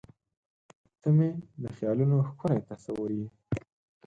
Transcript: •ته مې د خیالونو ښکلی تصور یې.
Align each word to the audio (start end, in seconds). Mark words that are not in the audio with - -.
•ته 1.01 1.09
مې 1.15 1.29
د 1.61 1.63
خیالونو 1.75 2.15
ښکلی 2.29 2.59
تصور 2.69 3.09
یې. 3.19 3.27